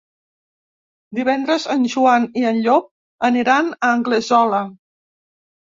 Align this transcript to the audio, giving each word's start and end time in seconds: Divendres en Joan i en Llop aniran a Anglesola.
Divendres 1.19 1.67
en 1.75 1.85
Joan 1.97 2.27
i 2.43 2.47
en 2.53 2.59
Llop 2.65 2.91
aniran 3.31 3.73
a 3.79 3.95
Anglesola. 4.01 4.69